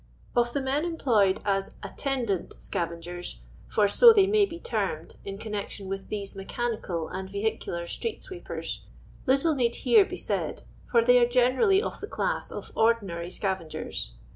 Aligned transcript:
—Of 0.35 0.53
the 0.53 0.63
men 0.63 0.83
employed 0.83 1.41
as 1.45 1.75
"attendant" 1.83 2.55
scavengers, 2.57 3.39
for 3.67 3.87
so 3.87 4.11
they 4.11 4.25
may 4.25 4.47
be 4.47 4.59
termed, 4.59 5.17
in 5.23 5.37
connection 5.37 5.87
with 5.89 6.07
these 6.09 6.35
mechanical 6.35 7.07
and 7.07 7.29
vehicular 7.29 7.85
street 7.85 8.23
sweepers, 8.23 8.83
little 9.27 9.53
need 9.53 9.75
here 9.75 10.03
be 10.03 10.17
said, 10.17 10.63
for 10.91 11.03
they 11.05 11.23
are 11.23 11.29
generally 11.29 11.83
of 11.83 11.99
the 12.01 12.07
class 12.07 12.51
of 12.51 12.71
ordinary 12.75 13.29
scavengers. 13.29 14.13